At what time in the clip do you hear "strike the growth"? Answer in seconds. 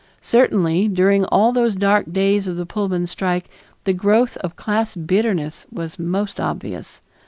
3.05-4.35